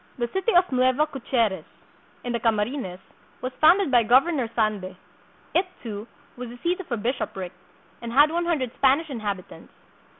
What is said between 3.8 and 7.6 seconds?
by Governor Sande. It, too, was the seat of a bishopric,